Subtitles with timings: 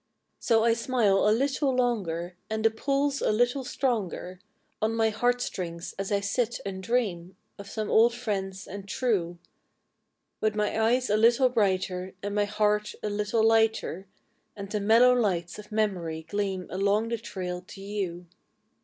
[0.41, 4.39] S O I smile a little longer, And the pull's a little stronger
[4.81, 9.37] On mg heart strings as I sit and] dream of some old "friend and true
[10.41, 14.07] °(Dith mg eges a little brighter And mg heart a little lighter,
[14.57, 18.25] por the mellow lights OT memorij qleam Aloncj the trail to gou.